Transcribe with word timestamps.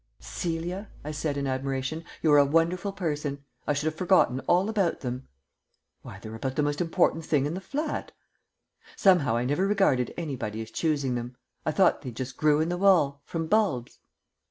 "Celia," 0.19 0.89
I 1.03 1.11
said 1.11 1.37
in 1.37 1.45
admiration, 1.45 2.03
"you're 2.23 2.39
a 2.39 2.43
wonderful 2.43 2.91
person. 2.91 3.45
I 3.67 3.73
should 3.73 3.85
have 3.85 3.93
forgotten 3.93 4.39
all 4.47 4.67
about 4.67 5.01
them." 5.01 5.27
"Why, 6.01 6.17
they're 6.17 6.33
about 6.33 6.55
the 6.55 6.63
most 6.63 6.81
important 6.81 7.23
thing 7.23 7.45
in 7.45 7.53
the 7.53 7.61
flat." 7.61 8.11
"Somehow 8.95 9.37
I 9.37 9.45
never 9.45 9.67
regarded 9.67 10.11
anybody 10.17 10.59
as 10.63 10.71
choosing 10.71 11.13
them. 11.13 11.37
I 11.67 11.71
thought 11.71 12.01
they 12.01 12.09
just 12.09 12.35
grew 12.35 12.61
in 12.61 12.69
the 12.69 12.79
wall. 12.79 13.21
From 13.25 13.45
bulbs." 13.45 13.99